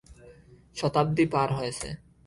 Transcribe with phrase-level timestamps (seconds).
[0.77, 1.89] শতাব্দী পার হয়েছে।